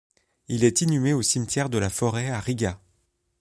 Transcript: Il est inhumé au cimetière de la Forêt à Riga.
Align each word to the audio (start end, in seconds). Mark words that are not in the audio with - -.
Il 0.47 0.63
est 0.63 0.81
inhumé 0.81 1.13
au 1.13 1.21
cimetière 1.21 1.69
de 1.69 1.77
la 1.77 1.91
Forêt 1.91 2.27
à 2.31 2.39
Riga. 2.39 2.79